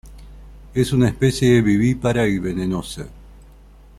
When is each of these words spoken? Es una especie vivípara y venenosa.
Es 0.73 0.93
una 0.93 1.09
especie 1.09 1.61
vivípara 1.61 2.27
y 2.27 2.39
venenosa. 2.39 3.05